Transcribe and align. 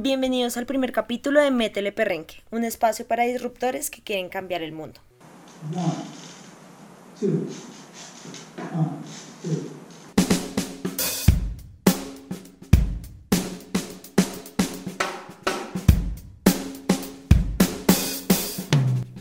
bienvenidos 0.00 0.56
al 0.56 0.66
primer 0.66 0.92
capítulo 0.92 1.40
de 1.40 1.50
Métele 1.50 1.90
Perrenque, 1.90 2.42
un 2.50 2.62
espacio 2.62 3.06
para 3.06 3.24
disruptores 3.24 3.90
que 3.90 4.00
quieren 4.00 4.28
cambiar 4.28 4.62
el 4.62 4.72
mundo. 4.72 5.00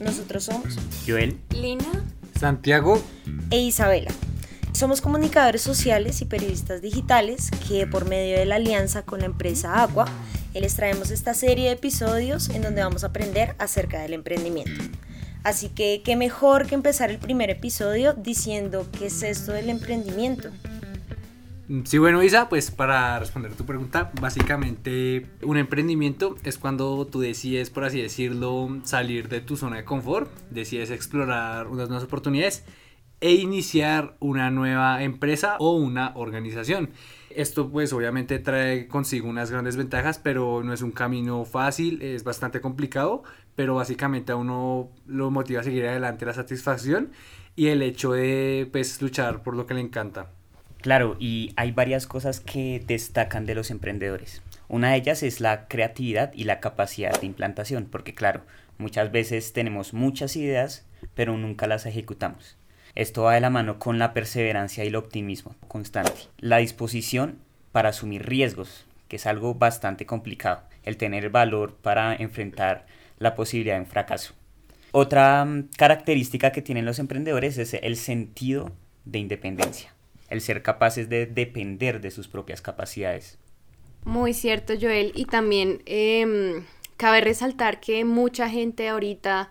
Nosotros 0.00 0.44
somos 0.44 0.76
Joel, 1.06 1.38
Lina, 1.50 2.04
Santiago 2.38 3.00
e 3.50 3.60
Isabela. 3.60 4.10
Somos 4.72 5.00
comunicadores 5.00 5.62
sociales 5.62 6.20
y 6.20 6.24
periodistas 6.24 6.82
digitales 6.82 7.50
que 7.68 7.86
por 7.86 8.08
medio 8.08 8.36
de 8.36 8.44
la 8.44 8.56
alianza 8.56 9.02
con 9.02 9.20
la 9.20 9.26
empresa 9.26 9.80
Aqua 10.54 10.60
les 10.60 10.76
traemos 10.76 11.10
esta 11.10 11.34
serie 11.34 11.64
de 11.66 11.72
episodios 11.72 12.48
en 12.48 12.62
donde 12.62 12.80
vamos 12.80 13.02
a 13.02 13.08
aprender 13.08 13.56
acerca 13.58 14.00
del 14.00 14.12
emprendimiento. 14.12 14.84
Así 15.42 15.68
que 15.68 16.00
qué 16.04 16.14
mejor 16.14 16.68
que 16.68 16.76
empezar 16.76 17.10
el 17.10 17.18
primer 17.18 17.50
episodio 17.50 18.12
diciendo 18.12 18.86
qué 18.96 19.06
es 19.06 19.24
esto 19.24 19.50
del 19.50 19.68
emprendimiento. 19.68 20.50
Sí, 21.82 21.98
bueno, 21.98 22.22
Isa, 22.22 22.48
pues 22.48 22.70
para 22.70 23.18
responder 23.18 23.54
tu 23.54 23.66
pregunta, 23.66 24.12
básicamente 24.20 25.26
un 25.42 25.56
emprendimiento 25.56 26.36
es 26.44 26.56
cuando 26.56 27.04
tú 27.06 27.20
decides, 27.20 27.70
por 27.70 27.82
así 27.82 28.00
decirlo, 28.00 28.80
salir 28.84 29.28
de 29.28 29.40
tu 29.40 29.56
zona 29.56 29.78
de 29.78 29.84
confort, 29.84 30.30
decides 30.50 30.92
explorar 30.92 31.66
unas 31.66 31.88
nuevas 31.88 32.04
oportunidades 32.04 32.62
e 33.20 33.32
iniciar 33.32 34.16
una 34.20 34.50
nueva 34.50 35.02
empresa 35.02 35.56
o 35.58 35.76
una 35.76 36.12
organización. 36.14 36.90
Esto 37.30 37.70
pues 37.70 37.92
obviamente 37.92 38.38
trae 38.38 38.86
consigo 38.86 39.28
unas 39.28 39.50
grandes 39.50 39.76
ventajas, 39.76 40.18
pero 40.18 40.62
no 40.62 40.72
es 40.72 40.82
un 40.82 40.92
camino 40.92 41.44
fácil, 41.44 42.00
es 42.00 42.22
bastante 42.22 42.60
complicado, 42.60 43.24
pero 43.56 43.74
básicamente 43.74 44.32
a 44.32 44.36
uno 44.36 44.90
lo 45.06 45.30
motiva 45.30 45.60
a 45.60 45.64
seguir 45.64 45.86
adelante 45.86 46.26
la 46.26 46.32
satisfacción 46.32 47.10
y 47.56 47.68
el 47.68 47.82
hecho 47.82 48.12
de 48.12 48.68
pues 48.70 49.00
luchar 49.02 49.42
por 49.42 49.56
lo 49.56 49.66
que 49.66 49.74
le 49.74 49.80
encanta. 49.80 50.30
Claro, 50.80 51.16
y 51.18 51.52
hay 51.56 51.72
varias 51.72 52.06
cosas 52.06 52.40
que 52.40 52.82
destacan 52.86 53.46
de 53.46 53.54
los 53.54 53.70
emprendedores. 53.70 54.42
Una 54.68 54.90
de 54.90 54.96
ellas 54.96 55.22
es 55.22 55.40
la 55.40 55.66
creatividad 55.66 56.32
y 56.34 56.44
la 56.44 56.60
capacidad 56.60 57.18
de 57.18 57.26
implantación, 57.26 57.86
porque 57.90 58.14
claro, 58.14 58.42
muchas 58.78 59.10
veces 59.10 59.52
tenemos 59.52 59.94
muchas 59.94 60.36
ideas, 60.36 60.86
pero 61.14 61.36
nunca 61.36 61.66
las 61.66 61.86
ejecutamos. 61.86 62.56
Esto 62.94 63.22
va 63.22 63.34
de 63.34 63.40
la 63.40 63.50
mano 63.50 63.78
con 63.78 63.98
la 63.98 64.12
perseverancia 64.12 64.84
y 64.84 64.88
el 64.88 64.96
optimismo 64.96 65.54
constante. 65.68 66.28
La 66.38 66.58
disposición 66.58 67.38
para 67.72 67.88
asumir 67.88 68.26
riesgos, 68.26 68.86
que 69.08 69.16
es 69.16 69.26
algo 69.26 69.54
bastante 69.54 70.06
complicado. 70.06 70.62
El 70.84 70.96
tener 70.96 71.30
valor 71.30 71.74
para 71.74 72.14
enfrentar 72.14 72.86
la 73.18 73.34
posibilidad 73.34 73.74
de 73.74 73.80
un 73.80 73.86
fracaso. 73.86 74.34
Otra 74.92 75.44
mm, 75.44 75.70
característica 75.76 76.52
que 76.52 76.62
tienen 76.62 76.84
los 76.84 76.98
emprendedores 76.98 77.58
es 77.58 77.74
el 77.74 77.96
sentido 77.96 78.70
de 79.04 79.18
independencia 79.18 79.94
el 80.34 80.40
ser 80.40 80.62
capaces 80.62 81.08
de 81.08 81.26
depender 81.26 82.00
de 82.00 82.10
sus 82.10 82.28
propias 82.28 82.60
capacidades. 82.60 83.38
Muy 84.04 84.34
cierto, 84.34 84.74
Joel. 84.78 85.12
Y 85.14 85.26
también 85.26 85.82
em, 85.86 86.64
cabe 86.96 87.20
resaltar 87.20 87.80
que 87.80 88.04
mucha 88.04 88.48
gente 88.48 88.88
ahorita 88.88 89.50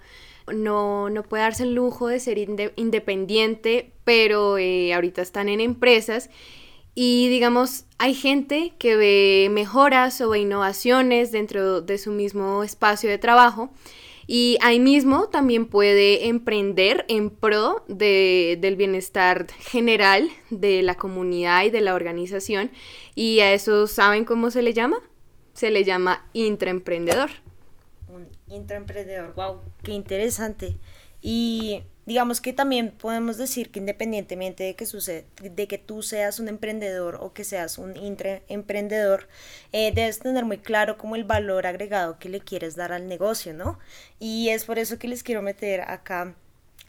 no, 0.51 1.09
no 1.09 1.23
puede 1.23 1.43
darse 1.43 1.63
el 1.63 1.75
lujo 1.75 2.07
de 2.07 2.19
ser 2.19 2.37
independiente, 2.75 3.93
pero 4.03 4.57
eh, 4.57 4.93
ahorita 4.93 5.21
están 5.21 5.49
en 5.49 5.61
empresas 5.61 6.29
y 6.95 7.27
digamos, 7.29 7.85
hay 7.97 8.13
gente 8.13 8.73
que 8.77 8.95
ve 8.95 9.47
mejoras 9.51 10.21
o 10.21 10.35
innovaciones 10.35 11.31
dentro 11.31 11.81
de 11.81 11.97
su 11.97 12.11
mismo 12.11 12.63
espacio 12.63 13.09
de 13.09 13.17
trabajo 13.17 13.71
y 14.27 14.57
ahí 14.61 14.79
mismo 14.79 15.27
también 15.27 15.65
puede 15.65 16.27
emprender 16.27 17.05
en 17.09 17.29
pro 17.29 17.83
del 17.87 18.75
bienestar 18.75 19.47
general 19.59 20.29
de 20.49 20.83
la 20.83 20.95
comunidad 20.95 21.65
y 21.65 21.71
de 21.71 21.81
la 21.81 21.95
organización. 21.95 22.71
Y 23.15 23.39
a 23.39 23.53
eso, 23.53 23.87
¿saben 23.87 24.23
cómo 24.23 24.51
se 24.51 24.61
le 24.61 24.73
llama? 24.73 24.97
Se 25.53 25.71
le 25.71 25.83
llama 25.83 26.25
intraemprendedor. 26.33 27.31
Intraemprendedor, 28.47 29.33
wow, 29.35 29.61
qué 29.83 29.91
interesante. 29.91 30.77
Y 31.21 31.83
digamos 32.05 32.41
que 32.41 32.51
también 32.51 32.91
podemos 32.91 33.37
decir 33.37 33.71
que 33.71 33.79
independientemente 33.79 34.63
de 34.63 34.75
que, 34.75 34.85
sucede, 34.85 35.25
de 35.41 35.67
que 35.67 35.77
tú 35.77 36.03
seas 36.03 36.39
un 36.39 36.49
emprendedor 36.49 37.17
o 37.21 37.33
que 37.33 37.43
seas 37.45 37.77
un 37.77 37.93
emprendedor, 38.47 39.29
eh, 39.71 39.93
debes 39.93 40.19
tener 40.19 40.43
muy 40.43 40.57
claro 40.57 40.97
como 40.97 41.15
el 41.15 41.23
valor 41.23 41.65
agregado 41.65 42.19
que 42.19 42.29
le 42.29 42.41
quieres 42.41 42.75
dar 42.75 42.91
al 42.91 43.07
negocio, 43.07 43.53
¿no? 43.53 43.79
Y 44.19 44.49
es 44.49 44.65
por 44.65 44.79
eso 44.79 44.99
que 44.99 45.07
les 45.07 45.23
quiero 45.23 45.41
meter 45.41 45.81
acá 45.81 46.35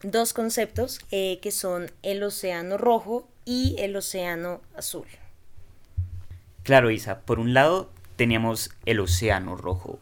dos 0.03 0.33
conceptos 0.33 1.01
eh, 1.11 1.39
que 1.41 1.51
son 1.51 1.91
el 2.03 2.23
océano 2.23 2.77
rojo 2.77 3.29
y 3.45 3.77
el 3.79 3.97
océano 3.97 4.61
azul. 4.77 5.07
Claro, 6.63 6.91
Isa, 6.91 7.21
por 7.21 7.39
un 7.39 7.55
lado 7.55 7.91
teníamos 8.17 8.71
el 8.87 9.01
océano 9.01 9.57
rojo, 9.57 9.99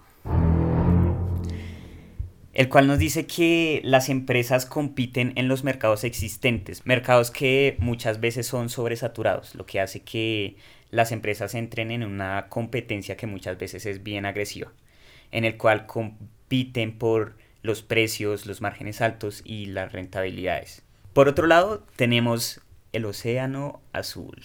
el 2.63 2.69
cual 2.69 2.87
nos 2.87 3.01
dice 3.01 3.27
que 3.27 3.81
las 3.83 4.09
empresas 4.09 4.67
compiten 4.67 5.33
en 5.35 5.49
los 5.49 5.65
mercados 5.65 6.05
existentes, 6.05 6.87
mercados 6.87 7.33
que 7.33 7.75
muchas 7.81 8.21
veces 8.21 8.47
son 8.47 8.69
sobresaturados, 8.69 9.57
lo 9.57 9.67
que 9.67 9.81
hace 9.81 10.03
que 10.03 10.55
las 10.93 11.11
empresas 11.11 11.57
entren 11.57 11.91
en 11.91 12.05
una 12.05 12.47
competencia 12.49 13.17
que 13.17 13.27
muchas 13.27 13.59
veces 13.59 13.85
es 13.85 14.05
bien 14.05 14.27
agresiva, 14.27 14.71
en 15.33 15.45
el 15.45 15.57
cual 15.57 15.87
compiten 15.87 16.97
por 16.99 17.35
los 17.63 17.83
precios, 17.83 18.47
los 18.47 18.61
márgenes 18.61 19.01
altos 19.01 19.43
y 19.45 19.67
las 19.67 19.91
rentabilidades. 19.91 20.85
Por 21.15 21.27
otro 21.27 21.49
lado, 21.49 21.85
tenemos 21.97 22.61
el 22.93 23.07
océano 23.07 23.81
azul. 23.93 24.41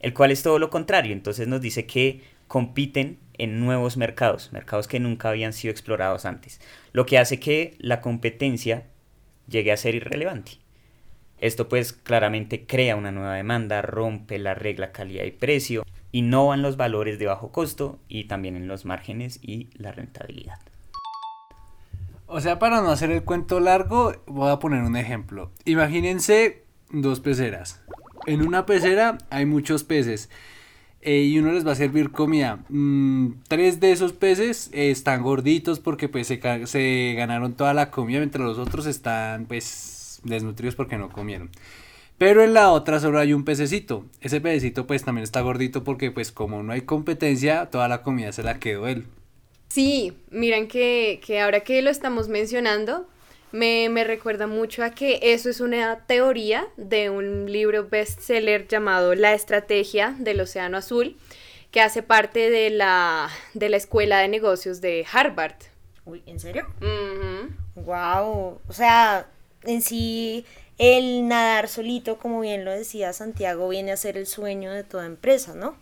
El 0.00 0.12
cual 0.12 0.32
es 0.32 0.42
todo 0.42 0.58
lo 0.58 0.68
contrario, 0.68 1.14
entonces 1.14 1.48
nos 1.48 1.62
dice 1.62 1.86
que 1.86 2.38
compiten 2.50 3.20
en 3.34 3.60
nuevos 3.60 3.96
mercados, 3.96 4.52
mercados 4.52 4.88
que 4.88 4.98
nunca 4.98 5.28
habían 5.28 5.52
sido 5.52 5.70
explorados 5.70 6.24
antes, 6.24 6.60
lo 6.92 7.06
que 7.06 7.16
hace 7.16 7.38
que 7.38 7.76
la 7.78 8.00
competencia 8.00 8.88
llegue 9.46 9.70
a 9.70 9.76
ser 9.76 9.94
irrelevante. 9.94 10.58
Esto 11.38 11.68
pues 11.68 11.92
claramente 11.92 12.66
crea 12.66 12.96
una 12.96 13.12
nueva 13.12 13.34
demanda, 13.36 13.82
rompe 13.82 14.40
la 14.40 14.54
regla 14.54 14.90
calidad 14.90 15.26
y 15.26 15.30
precio, 15.30 15.84
innova 16.10 16.56
en 16.56 16.62
los 16.62 16.76
valores 16.76 17.20
de 17.20 17.26
bajo 17.26 17.52
costo 17.52 18.00
y 18.08 18.24
también 18.24 18.56
en 18.56 18.66
los 18.66 18.84
márgenes 18.84 19.38
y 19.40 19.70
la 19.74 19.92
rentabilidad. 19.92 20.58
O 22.26 22.40
sea, 22.40 22.58
para 22.58 22.82
no 22.82 22.90
hacer 22.90 23.12
el 23.12 23.22
cuento 23.22 23.60
largo, 23.60 24.12
voy 24.26 24.50
a 24.50 24.58
poner 24.58 24.82
un 24.82 24.96
ejemplo. 24.96 25.52
Imagínense 25.66 26.64
dos 26.90 27.20
peceras. 27.20 27.80
En 28.26 28.44
una 28.44 28.66
pecera 28.66 29.18
hay 29.30 29.46
muchos 29.46 29.84
peces 29.84 30.28
eh, 31.02 31.22
y 31.22 31.38
uno 31.38 31.52
les 31.52 31.66
va 31.66 31.72
a 31.72 31.76
servir 31.76 32.10
comida. 32.10 32.64
Mm, 32.68 33.40
tres 33.48 33.80
de 33.80 33.92
esos 33.92 34.12
peces 34.12 34.70
están 34.72 35.22
gorditos 35.22 35.80
porque 35.80 36.08
pues 36.08 36.26
se, 36.26 36.40
se, 36.66 37.14
ganaron 37.16 37.54
toda 37.54 37.72
la 37.72 37.90
comida 37.90 38.18
mientras 38.18 38.44
los 38.44 38.58
otros 38.58 38.86
están 38.86 39.46
pues 39.46 40.20
desnutridos 40.24 40.74
porque 40.74 40.98
no 40.98 41.10
comieron. 41.10 41.50
Pero 42.18 42.44
en 42.44 42.52
la 42.52 42.70
otra 42.70 43.00
solo 43.00 43.18
hay 43.18 43.32
un 43.32 43.44
pececito. 43.44 44.04
Ese 44.20 44.42
pececito 44.42 44.86
pues 44.86 45.04
también 45.04 45.22
está 45.22 45.40
gordito 45.40 45.84
porque 45.84 46.10
pues 46.10 46.32
como 46.32 46.62
no 46.62 46.72
hay 46.72 46.82
competencia, 46.82 47.70
toda 47.70 47.88
la 47.88 48.02
comida 48.02 48.32
se 48.32 48.42
la 48.42 48.58
quedó 48.58 48.86
él. 48.86 49.06
Sí, 49.68 50.12
miren 50.30 50.68
que, 50.68 51.20
que 51.24 51.40
ahora 51.40 51.60
que 51.60 51.80
lo 51.80 51.88
estamos 51.88 52.28
mencionando, 52.28 53.08
me, 53.52 53.88
me, 53.88 54.04
recuerda 54.04 54.46
mucho 54.46 54.84
a 54.84 54.90
que 54.90 55.18
eso 55.22 55.50
es 55.50 55.60
una 55.60 56.00
teoría 56.06 56.68
de 56.76 57.10
un 57.10 57.50
libro 57.50 57.88
bestseller 57.88 58.68
llamado 58.68 59.14
La 59.14 59.34
Estrategia 59.34 60.14
del 60.18 60.40
Océano 60.40 60.76
Azul, 60.76 61.16
que 61.70 61.80
hace 61.80 62.02
parte 62.02 62.50
de 62.50 62.70
la, 62.70 63.30
de 63.54 63.68
la 63.68 63.76
Escuela 63.76 64.18
de 64.18 64.28
Negocios 64.28 64.80
de 64.80 65.06
Harvard. 65.10 65.56
Uy, 66.04 66.22
¿en 66.26 66.40
serio? 66.40 66.66
Wow. 67.74 68.60
O 68.66 68.72
sea, 68.72 69.26
en 69.64 69.82
sí, 69.82 70.44
el 70.78 71.28
nadar 71.28 71.68
solito, 71.68 72.18
como 72.18 72.40
bien 72.40 72.64
lo 72.64 72.70
decía 72.70 73.12
Santiago, 73.12 73.68
viene 73.68 73.92
a 73.92 73.96
ser 73.96 74.16
el 74.16 74.26
sueño 74.26 74.72
de 74.72 74.84
toda 74.84 75.06
empresa, 75.06 75.54
¿no? 75.54 75.76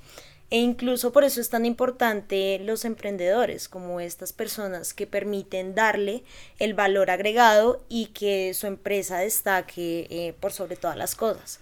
E 0.50 0.56
incluso 0.56 1.12
por 1.12 1.24
eso 1.24 1.40
es 1.42 1.50
tan 1.50 1.66
importante 1.66 2.58
los 2.60 2.86
emprendedores, 2.86 3.68
como 3.68 4.00
estas 4.00 4.32
personas 4.32 4.94
que 4.94 5.06
permiten 5.06 5.74
darle 5.74 6.22
el 6.58 6.72
valor 6.72 7.10
agregado 7.10 7.84
y 7.88 8.06
que 8.06 8.54
su 8.54 8.66
empresa 8.66 9.18
destaque 9.18 10.06
eh, 10.08 10.34
por 10.40 10.52
sobre 10.52 10.76
todas 10.76 10.96
las 10.96 11.14
cosas. 11.14 11.60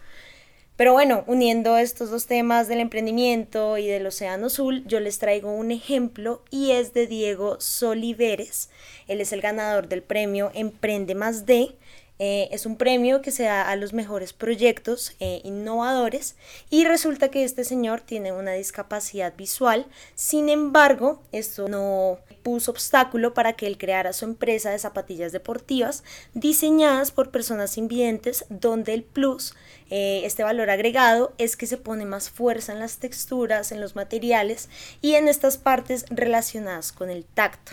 Pero 0.76 0.92
bueno, 0.92 1.24
uniendo 1.26 1.78
estos 1.78 2.10
dos 2.10 2.26
temas 2.26 2.68
del 2.68 2.80
emprendimiento 2.80 3.78
y 3.78 3.86
del 3.86 4.06
Océano 4.06 4.46
Azul, 4.46 4.84
yo 4.86 5.00
les 5.00 5.18
traigo 5.18 5.50
un 5.50 5.70
ejemplo 5.70 6.42
y 6.50 6.72
es 6.72 6.92
de 6.92 7.06
Diego 7.06 7.58
Soliveres. 7.58 8.68
Él 9.08 9.22
es 9.22 9.32
el 9.32 9.40
ganador 9.40 9.88
del 9.88 10.02
premio 10.02 10.50
Emprende 10.54 11.14
Más 11.14 11.46
D 11.46 11.74
Eh, 12.18 12.48
es 12.50 12.64
un 12.64 12.76
premio 12.76 13.20
que 13.20 13.30
se 13.30 13.44
da 13.44 13.68
a 13.68 13.76
los 13.76 13.92
mejores 13.92 14.32
proyectos 14.32 15.14
eh, 15.20 15.42
innovadores 15.44 16.36
y 16.70 16.84
resulta 16.84 17.30
que 17.30 17.44
este 17.44 17.62
señor 17.64 18.00
tiene 18.00 18.32
una 18.32 18.52
discapacidad 18.52 19.34
visual. 19.36 19.86
Sin 20.14 20.48
embargo, 20.48 21.22
esto 21.32 21.68
no 21.68 22.18
puso 22.42 22.70
obstáculo 22.70 23.34
para 23.34 23.54
que 23.54 23.66
él 23.66 23.76
creara 23.76 24.12
su 24.12 24.24
empresa 24.24 24.70
de 24.70 24.78
zapatillas 24.78 25.32
deportivas 25.32 26.04
diseñadas 26.32 27.10
por 27.10 27.30
personas 27.30 27.76
invidentes 27.76 28.46
donde 28.48 28.94
el 28.94 29.02
plus, 29.02 29.54
eh, 29.90 30.22
este 30.24 30.42
valor 30.42 30.70
agregado, 30.70 31.34
es 31.38 31.56
que 31.56 31.66
se 31.66 31.76
pone 31.76 32.06
más 32.06 32.30
fuerza 32.30 32.72
en 32.72 32.78
las 32.78 32.98
texturas, 32.98 33.72
en 33.72 33.80
los 33.80 33.94
materiales 33.94 34.68
y 35.02 35.14
en 35.14 35.28
estas 35.28 35.58
partes 35.58 36.06
relacionadas 36.08 36.92
con 36.92 37.10
el 37.10 37.24
tacto. 37.24 37.72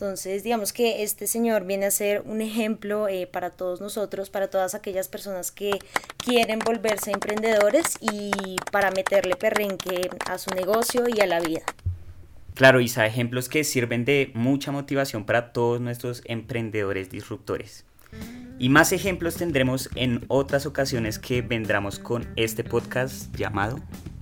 Entonces, 0.00 0.44
digamos 0.44 0.72
que 0.72 1.02
este 1.02 1.26
señor 1.26 1.64
viene 1.64 1.86
a 1.86 1.90
ser 1.90 2.22
un 2.24 2.40
ejemplo 2.40 3.08
eh, 3.08 3.26
para 3.26 3.50
todos 3.50 3.80
nosotros, 3.80 4.30
para 4.30 4.46
todas 4.48 4.76
aquellas 4.76 5.08
personas 5.08 5.50
que 5.50 5.72
quieren 6.18 6.60
volverse 6.60 7.10
emprendedores 7.10 7.96
y 8.00 8.30
para 8.70 8.92
meterle 8.92 9.34
perrenque 9.34 10.08
a 10.30 10.38
su 10.38 10.50
negocio 10.50 11.06
y 11.08 11.20
a 11.20 11.26
la 11.26 11.40
vida. 11.40 11.62
Claro, 12.54 12.80
Isa, 12.80 13.06
ejemplos 13.06 13.48
que 13.48 13.64
sirven 13.64 14.04
de 14.04 14.30
mucha 14.34 14.70
motivación 14.70 15.26
para 15.26 15.52
todos 15.52 15.80
nuestros 15.80 16.22
emprendedores 16.26 17.10
disruptores. 17.10 17.84
Y 18.60 18.68
más 18.68 18.92
ejemplos 18.92 19.34
tendremos 19.34 19.90
en 19.96 20.24
otras 20.28 20.64
ocasiones 20.64 21.18
que 21.18 21.42
vendremos 21.42 21.98
con 21.98 22.32
este 22.36 22.62
podcast 22.62 23.34
llamado 23.34 23.80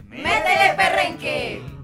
¡Métele 0.08 0.75
perrenque! 0.75 1.75